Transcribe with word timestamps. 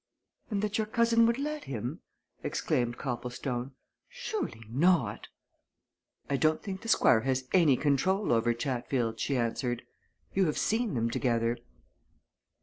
"And 0.49 0.63
that 0.63 0.79
your 0.79 0.87
cousin 0.87 1.27
would 1.27 1.37
let 1.37 1.65
him?" 1.65 1.99
exclaimed 2.41 2.97
Copplestone. 2.97 3.73
"Surely 4.09 4.61
not!" 4.67 5.27
"I 6.27 6.37
don't 6.37 6.63
think 6.63 6.81
the 6.81 6.87
Squire 6.87 7.21
has 7.21 7.47
any 7.53 7.77
control 7.77 8.31
over 8.33 8.51
Chatfield," 8.51 9.19
she 9.19 9.37
answered. 9.37 9.83
"You 10.33 10.47
have 10.47 10.57
seen 10.57 10.95
them 10.95 11.11
together." 11.11 11.57